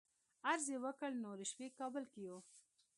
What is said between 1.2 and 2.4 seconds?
نورې شپې کابل کې یو.